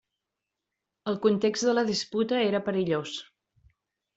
[1.11, 3.17] El context de la disputa era perillós.